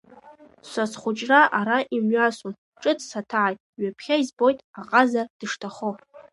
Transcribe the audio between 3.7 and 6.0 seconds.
ҩаԥхьа избоит аҟаза дышҭахо…